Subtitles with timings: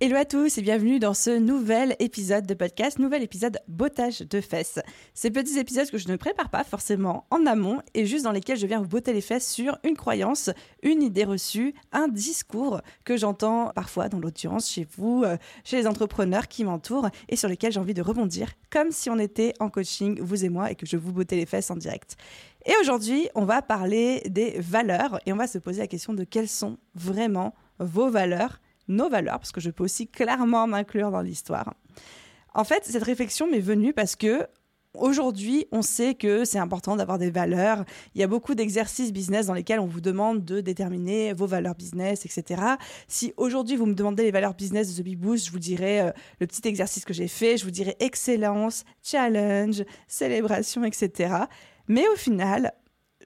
[0.00, 4.40] Hello à tous et bienvenue dans ce nouvel épisode de podcast, nouvel épisode bottage de
[4.40, 4.78] fesses.
[5.12, 8.58] Ces petits épisodes que je ne prépare pas forcément en amont et juste dans lesquels
[8.58, 10.50] je viens vous botter les fesses sur une croyance,
[10.84, 15.88] une idée reçue, un discours que j'entends parfois dans l'audience chez vous, euh, chez les
[15.88, 19.68] entrepreneurs qui m'entourent et sur lesquels j'ai envie de rebondir comme si on était en
[19.68, 22.16] coaching, vous et moi, et que je vous bottais les fesses en direct.
[22.66, 26.22] Et aujourd'hui, on va parler des valeurs et on va se poser la question de
[26.22, 31.20] quelles sont vraiment vos valeurs nos valeurs, parce que je peux aussi clairement m'inclure dans
[31.20, 31.74] l'histoire.
[32.54, 34.46] En fait, cette réflexion m'est venue parce que
[34.94, 37.84] Aujourd'hui, on sait que c'est important d'avoir des valeurs.
[38.14, 41.74] Il y a beaucoup d'exercices business dans lesquels on vous demande de déterminer vos valeurs
[41.74, 42.62] business, etc.
[43.06, 46.00] Si aujourd'hui vous me demandez les valeurs business de The Big Boost, je vous dirai
[46.00, 51.34] euh, le petit exercice que j'ai fait, je vous dirai excellence, challenge, célébration, etc.
[51.86, 52.72] Mais au final,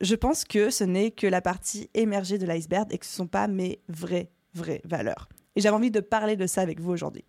[0.00, 3.16] je pense que ce n'est que la partie émergée de l'iceberg et que ce ne
[3.16, 5.28] sont pas mes vraies, vraies valeurs.
[5.56, 7.24] Et j'avais envie de parler de ça avec vous aujourd'hui.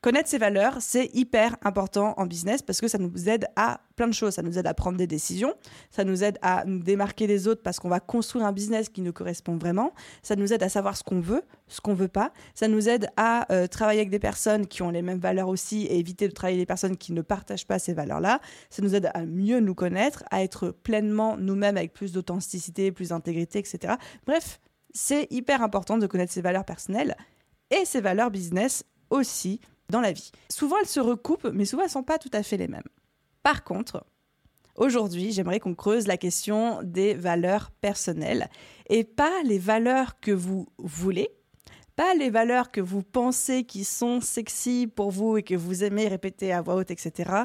[0.00, 4.06] Connaître ses valeurs, c'est hyper important en business parce que ça nous aide à plein
[4.06, 4.34] de choses.
[4.34, 5.54] Ça nous aide à prendre des décisions,
[5.90, 9.00] ça nous aide à nous démarquer des autres parce qu'on va construire un business qui
[9.00, 12.32] nous correspond vraiment, ça nous aide à savoir ce qu'on veut, ce qu'on veut pas,
[12.54, 15.86] ça nous aide à euh, travailler avec des personnes qui ont les mêmes valeurs aussi
[15.86, 18.40] et éviter de travailler avec des personnes qui ne partagent pas ces valeurs-là,
[18.70, 23.08] ça nous aide à mieux nous connaître, à être pleinement nous-mêmes avec plus d'authenticité, plus
[23.08, 23.94] d'intégrité, etc.
[24.26, 24.60] Bref,
[24.98, 27.16] c'est hyper important de connaître ses valeurs personnelles
[27.70, 29.60] et ses valeurs business aussi
[29.90, 30.32] dans la vie.
[30.50, 32.82] Souvent, elles se recoupent, mais souvent, elles ne sont pas tout à fait les mêmes.
[33.44, 34.04] Par contre,
[34.74, 38.50] aujourd'hui, j'aimerais qu'on creuse la question des valeurs personnelles
[38.90, 41.28] et pas les valeurs que vous voulez,
[41.94, 46.08] pas les valeurs que vous pensez qui sont sexy pour vous et que vous aimez
[46.08, 47.44] répéter à voix haute, etc.,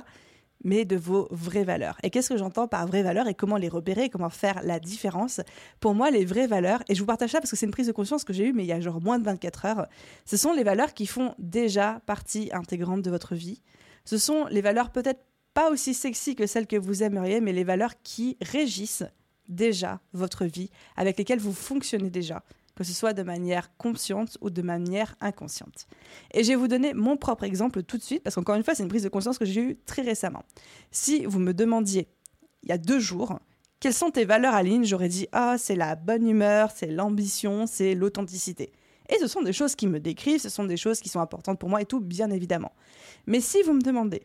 [0.63, 1.97] mais de vos vraies valeurs.
[2.03, 5.41] Et qu'est-ce que j'entends par vraies valeurs et comment les repérer, comment faire la différence?
[5.79, 7.87] Pour moi, les vraies valeurs, et je vous partage ça parce que c'est une prise
[7.87, 9.87] de conscience que j'ai eue, mais il y a genre moins de 24 heures,
[10.25, 13.61] ce sont les valeurs qui font déjà partie intégrante de votre vie.
[14.05, 15.21] Ce sont les valeurs peut-être
[15.53, 19.05] pas aussi sexy que celles que vous aimeriez, mais les valeurs qui régissent
[19.49, 22.43] déjà votre vie, avec lesquelles vous fonctionnez déjà
[22.75, 25.87] que ce soit de manière consciente ou de manière inconsciente.
[26.31, 28.75] Et je vais vous donner mon propre exemple tout de suite, parce qu'encore une fois,
[28.75, 30.43] c'est une prise de conscience que j'ai eue très récemment.
[30.91, 32.07] Si vous me demandiez,
[32.63, 33.39] il y a deux jours,
[33.79, 37.95] quelles sont tes valeurs, Aline J'aurais dit, ah, c'est la bonne humeur, c'est l'ambition, c'est
[37.95, 38.71] l'authenticité.
[39.09, 41.59] Et ce sont des choses qui me décrivent, ce sont des choses qui sont importantes
[41.59, 42.71] pour moi et tout, bien évidemment.
[43.27, 44.23] Mais si vous me demandez,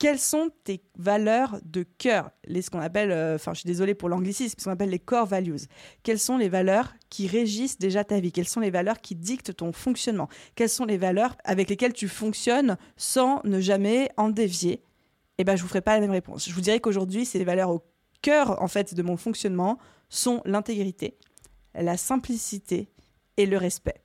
[0.00, 3.94] quelles sont tes valeurs de cœur les, Ce qu'on appelle, euh, enfin, je suis désolée
[3.94, 5.60] pour l'anglicisme, ce qu'on appelle les core values.
[6.02, 8.32] Quelles sont les valeurs qui régissent déjà ta vie?
[8.32, 10.28] Quelles sont les valeurs qui dictent ton fonctionnement?
[10.54, 14.82] Quelles sont les valeurs avec lesquelles tu fonctionnes sans ne jamais en dévier?
[15.36, 16.48] Eh bien, je vous ferai pas la même réponse.
[16.48, 17.84] Je vous dirais qu'aujourd'hui, ces valeurs au
[18.22, 19.78] cœur, en fait, de mon fonctionnement
[20.08, 21.18] sont l'intégrité,
[21.74, 22.88] la simplicité
[23.36, 24.02] et le respect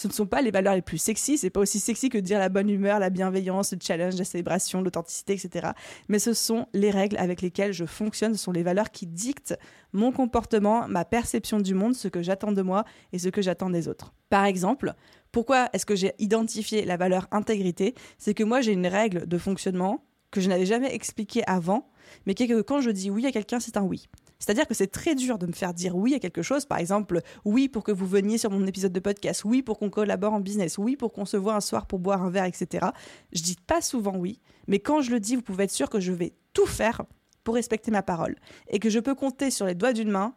[0.00, 2.22] ce ne sont pas les valeurs les plus sexy, c'est pas aussi sexy que de
[2.22, 5.72] dire la bonne humeur, la bienveillance, le challenge, la célébration, l'authenticité, etc.
[6.08, 9.58] Mais ce sont les règles avec lesquelles je fonctionne, ce sont les valeurs qui dictent
[9.92, 13.68] mon comportement, ma perception du monde, ce que j'attends de moi et ce que j'attends
[13.68, 14.14] des autres.
[14.30, 14.94] Par exemple,
[15.32, 17.94] pourquoi est-ce que j'ai identifié la valeur intégrité?
[18.16, 21.89] C'est que moi j'ai une règle de fonctionnement que je n'avais jamais expliquée avant,
[22.26, 24.08] mais qui que quand je dis oui à quelqu'un, c'est un oui.
[24.38, 26.64] C'est-à-dire que c'est très dur de me faire dire oui à quelque chose.
[26.64, 29.90] Par exemple, oui pour que vous veniez sur mon épisode de podcast, oui pour qu'on
[29.90, 32.86] collabore en business, oui pour qu'on se voit un soir pour boire un verre, etc.
[33.32, 36.00] Je dis pas souvent oui, mais quand je le dis, vous pouvez être sûr que
[36.00, 37.02] je vais tout faire
[37.44, 38.36] pour respecter ma parole
[38.68, 40.34] et que je peux compter sur les doigts d'une main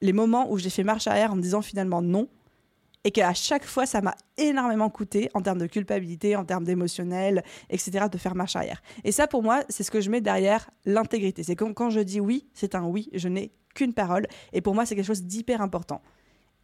[0.00, 2.28] les moments où j'ai fait marche arrière en me disant finalement non
[3.04, 7.42] et qu'à chaque fois, ça m'a énormément coûté en termes de culpabilité, en termes d'émotionnel,
[7.70, 8.82] etc., de faire marche arrière.
[9.04, 11.42] Et ça, pour moi, c'est ce que je mets derrière l'intégrité.
[11.42, 14.26] C'est quand, quand je dis oui, c'est un oui, je n'ai qu'une parole.
[14.52, 16.02] Et pour moi, c'est quelque chose d'hyper important.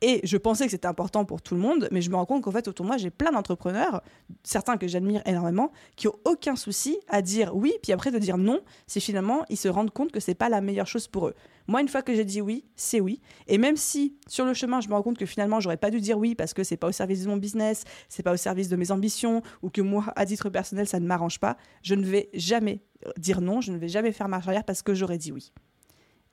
[0.03, 2.43] Et je pensais que c'était important pour tout le monde, mais je me rends compte
[2.43, 4.03] qu'en fait, autour de moi, j'ai plein d'entrepreneurs,
[4.43, 8.37] certains que j'admire énormément, qui ont aucun souci à dire oui, puis après de dire
[8.37, 11.35] non, si finalement ils se rendent compte que c'est pas la meilleure chose pour eux.
[11.67, 13.21] Moi, une fois que j'ai dit oui, c'est oui.
[13.49, 16.01] Et même si sur le chemin, je me rends compte que finalement, j'aurais pas dû
[16.01, 18.69] dire oui parce que c'est pas au service de mon business, c'est pas au service
[18.69, 22.05] de mes ambitions, ou que moi, à titre personnel, ça ne m'arrange pas, je ne
[22.05, 22.83] vais jamais
[23.17, 25.53] dire non, je ne vais jamais faire marche arrière parce que j'aurais dit oui.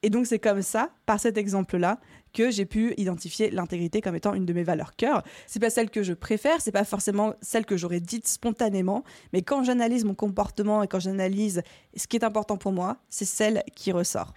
[0.04, 2.00] Et donc c'est comme ça, par cet exemple-là,
[2.34, 5.24] que j'ai pu identifier l'intégrité comme étant une de mes valeurs cœur.
[5.48, 9.42] C'est pas celle que je préfère, c'est pas forcément celle que j'aurais dite spontanément, mais
[9.42, 11.62] quand j'analyse mon comportement et quand j'analyse
[11.96, 14.34] ce qui est important pour moi, c'est celle qui ressort.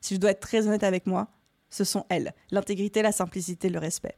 [0.00, 1.28] Si je dois être très honnête avec moi,
[1.68, 4.16] ce sont elles, l'intégrité, la simplicité, le respect.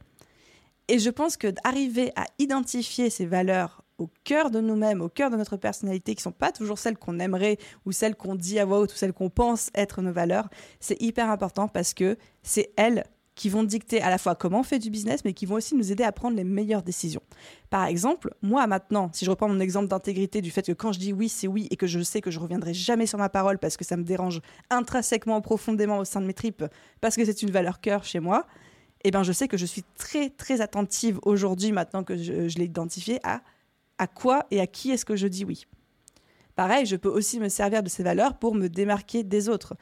[0.87, 5.29] Et je pense que d'arriver à identifier ces valeurs au cœur de nous-mêmes, au cœur
[5.29, 8.65] de notre personnalité, qui sont pas toujours celles qu'on aimerait ou celles qu'on dit à
[8.65, 10.49] voix haute ou celles qu'on pense être nos valeurs,
[10.79, 13.05] c'est hyper important parce que c'est elles
[13.35, 15.75] qui vont dicter à la fois comment on fait du business, mais qui vont aussi
[15.75, 17.21] nous aider à prendre les meilleures décisions.
[17.69, 20.99] Par exemple, moi maintenant, si je reprends mon exemple d'intégrité du fait que quand je
[20.99, 23.59] dis oui, c'est oui, et que je sais que je reviendrai jamais sur ma parole
[23.59, 24.39] parce que ça me dérange
[24.69, 26.63] intrinsèquement, profondément au sein de mes tripes,
[27.01, 28.45] parce que c'est une valeur cœur chez moi,
[29.03, 32.57] eh ben je sais que je suis très très attentive aujourd'hui, maintenant que je, je
[32.57, 33.41] l'ai identifié, à
[33.97, 35.65] à quoi et à qui est-ce que je dis oui.
[36.55, 39.75] Pareil, je peux aussi me servir de ces valeurs pour me démarquer des autres,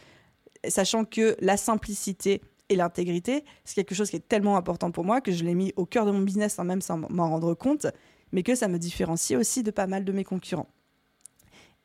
[0.67, 5.21] sachant que la simplicité et l'intégrité, c'est quelque chose qui est tellement important pour moi
[5.21, 6.79] que je l'ai mis au cœur de mon business sans même
[7.09, 7.87] m'en rendre compte,
[8.31, 10.69] mais que ça me différencie aussi de pas mal de mes concurrents.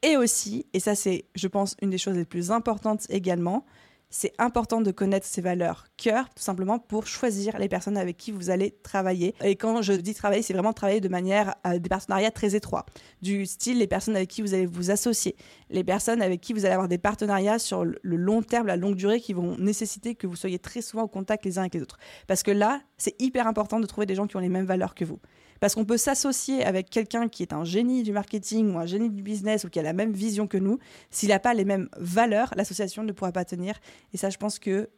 [0.03, 3.67] Et aussi, et ça c'est, je pense, une des choses les plus importantes également,
[4.11, 8.33] c'est important de connaître ses valeurs cœur, tout simplement pour choisir les personnes avec qui
[8.33, 9.35] vous allez travailler.
[9.43, 12.87] Et quand je dis travailler, c'est vraiment travailler de manière euh, des partenariats très étroits,
[13.21, 15.37] du style les personnes avec qui vous allez vous associer,
[15.71, 18.97] les personnes avec qui vous allez avoir des partenariats sur le long terme, la longue
[18.97, 21.83] durée, qui vont nécessiter que vous soyez très souvent au contact les uns avec les
[21.83, 21.99] autres.
[22.27, 24.95] Parce que là, c'est hyper important de trouver des gens qui ont les mêmes valeurs
[24.95, 25.19] que vous.
[25.61, 29.11] Parce qu'on peut s'associer avec quelqu'un qui est un génie du marketing ou un génie
[29.11, 30.79] du business ou qui a la même vision que nous.
[31.11, 33.75] S'il n'a pas les mêmes valeurs, l'association ne pourra pas tenir.
[34.13, 34.89] Et ça, je pense que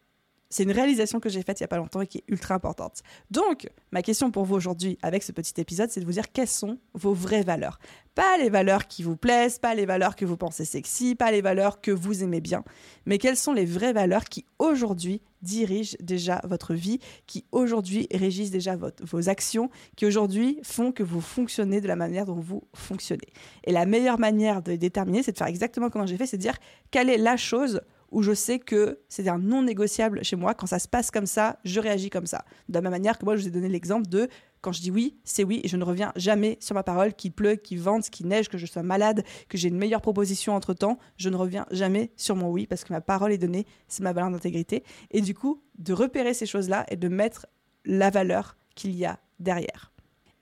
[0.51, 2.55] c'est une réalisation que j'ai faite il n'y a pas longtemps et qui est ultra
[2.55, 3.03] importante.
[3.31, 6.49] Donc, ma question pour vous aujourd'hui avec ce petit épisode, c'est de vous dire quelles
[6.49, 7.79] sont vos vraies valeurs.
[8.17, 11.41] Pas les valeurs qui vous plaisent, pas les valeurs que vous pensez sexy, pas les
[11.41, 12.65] valeurs que vous aimez bien,
[13.07, 18.51] mais quelles sont les vraies valeurs qui aujourd'hui dirigent déjà votre vie, qui aujourd'hui régissent
[18.51, 23.29] déjà vos actions, qui aujourd'hui font que vous fonctionnez de la manière dont vous fonctionnez.
[23.65, 26.43] Et la meilleure manière de déterminer, c'est de faire exactement comme j'ai fait, c'est de
[26.43, 26.59] dire
[26.91, 27.81] quelle est la chose
[28.11, 30.55] où je sais que c'est un non négociable chez moi.
[30.55, 32.45] Quand ça se passe comme ça, je réagis comme ça.
[32.69, 34.29] De la même manière que moi, je vous ai donné l'exemple de
[34.61, 37.33] quand je dis oui, c'est oui et je ne reviens jamais sur ma parole, qu'il
[37.33, 40.75] pleut, qu'il vente, qu'il neige, que je sois malade, que j'ai une meilleure proposition entre
[40.75, 44.03] temps, je ne reviens jamais sur mon oui parce que ma parole est donnée, c'est
[44.03, 44.85] ma valeur d'intégrité.
[45.11, 47.47] Et du coup, de repérer ces choses-là et de mettre
[47.85, 49.90] la valeur qu'il y a derrière.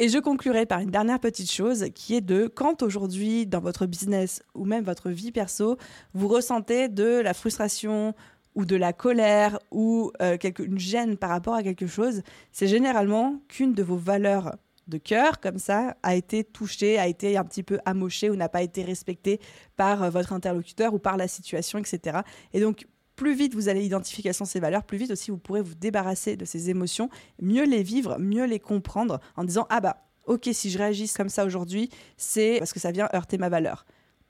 [0.00, 3.84] Et je conclurai par une dernière petite chose qui est de quand aujourd'hui dans votre
[3.84, 5.76] business ou même votre vie perso,
[6.14, 8.14] vous ressentez de la frustration
[8.54, 12.22] ou de la colère ou euh, une gêne par rapport à quelque chose,
[12.52, 14.54] c'est généralement qu'une de vos valeurs
[14.86, 18.48] de cœur, comme ça, a été touchée, a été un petit peu amochée ou n'a
[18.48, 19.40] pas été respectée
[19.76, 22.18] par euh, votre interlocuteur ou par la situation, etc.
[22.52, 22.86] Et donc,
[23.18, 26.36] plus vite vous allez identifier quelles ces valeurs, plus vite aussi vous pourrez vous débarrasser
[26.36, 27.10] de ces émotions,
[27.42, 31.28] mieux les vivre, mieux les comprendre en disant ah bah ok si je réagis comme
[31.28, 33.84] ça aujourd'hui, c'est parce que ça vient heurter ma valeur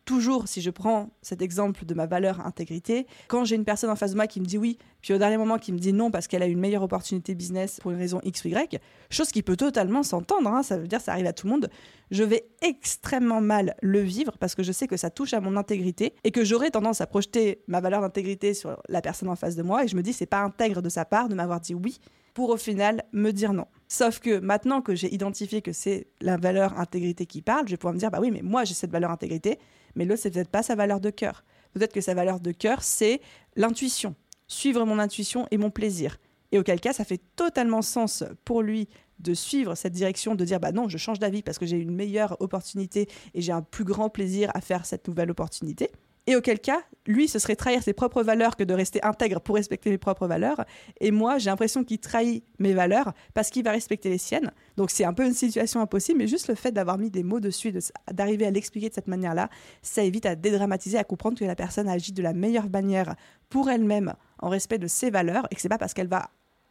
[0.08, 3.94] toujours, si je prends cet exemple de ma valeur intégrité, quand j'ai une personne en
[3.94, 6.10] face de moi qui me dit oui, puis au dernier moment qui me dit non
[6.10, 9.43] parce qu'elle a une meilleure opportunité business pour une raison X ou Y, chose qui
[9.43, 11.69] peut totalement s'entendre, hein, ça veut dire ça arrive à tout le monde,
[12.10, 15.58] je vais extrêmement mal le vivre parce que je sais que ça touche à mon
[15.58, 19.56] intégrité et que j'aurais tendance à projeter ma valeur d'intégrité sur la personne en face
[19.56, 21.74] de moi et je me dis c'est pas intègre de sa part de m'avoir dit
[21.74, 21.98] oui
[22.32, 23.67] pour au final me dire non.
[23.88, 27.77] Sauf que maintenant que j'ai identifié que c'est la valeur intégrité qui parle, je vais
[27.77, 29.58] pouvoir me dire bah oui mais moi j'ai cette valeur intégrité,
[29.94, 31.44] mais l'autre, c'est peut-être pas sa valeur de cœur.
[31.72, 33.20] Peut-être que sa valeur de cœur, c'est
[33.56, 34.14] l'intuition,
[34.46, 36.18] suivre mon intuition et mon plaisir.
[36.52, 40.60] Et auquel cas, ça fait totalement sens pour lui de suivre cette direction, de dire
[40.60, 43.84] bah non, je change d'avis parce que j'ai une meilleure opportunité et j'ai un plus
[43.84, 45.90] grand plaisir à faire cette nouvelle opportunité.
[46.29, 49.55] Et auquel cas, lui, ce serait trahir ses propres valeurs que de rester intègre pour
[49.55, 50.63] respecter mes propres valeurs.
[51.01, 54.53] Et moi, j'ai l'impression qu'il trahit mes valeurs parce qu'il va respecter les siennes.
[54.77, 57.41] Donc c'est un peu une situation impossible, mais juste le fait d'avoir mis des mots
[57.41, 57.73] dessus,
[58.13, 59.49] d'arriver à l'expliquer de cette manière-là,
[59.81, 63.15] ça évite à dédramatiser, à comprendre que la personne agit de la meilleure manière
[63.49, 66.29] pour elle-même, en respect de ses valeurs, et que c'est pas parce qu'elle va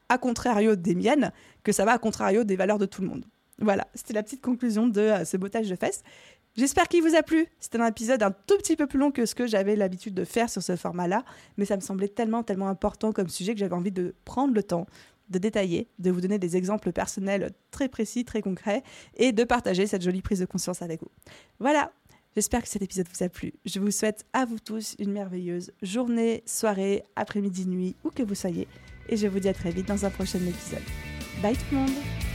[0.08, 1.32] à contrario des miennes
[1.64, 3.26] que ça va à contrario des valeurs de tout le monde.
[3.60, 6.04] Voilà, c'était la petite conclusion de euh, ce bottage de fesses.
[6.58, 7.46] J'espère qu'il vous a plu.
[7.60, 10.26] C'était un épisode un tout petit peu plus long que ce que j'avais l'habitude de
[10.26, 11.24] faire sur ce format-là,
[11.58, 14.64] mais ça me semblait tellement, tellement important comme sujet que j'avais envie de prendre le
[14.64, 14.88] temps
[15.30, 18.82] de détailler, de vous donner des exemples personnels très précis, très concrets,
[19.18, 21.12] et de partager cette jolie prise de conscience avec vous.
[21.60, 21.92] Voilà,
[22.34, 23.54] j'espère que cet épisode vous a plu.
[23.66, 28.36] Je vous souhaite à vous tous une merveilleuse journée, soirée, après-midi, nuit, où que vous
[28.36, 28.68] soyez,
[29.10, 30.84] et je vous dis à très vite dans un prochain épisode.
[31.42, 32.27] Bye tout le monde